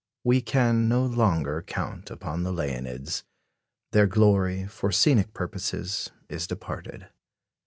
We 0.23 0.41
can 0.41 0.89
no 0.89 1.05
longer 1.05 1.61
count 1.61 2.09
upon 2.09 2.41
the 2.41 2.51
Leonids. 2.51 3.21
Their 3.91 4.07
glory, 4.07 4.65
for 4.65 4.91
scenic 4.91 5.31
purposes, 5.35 6.09
is 6.27 6.47
departed. 6.47 7.09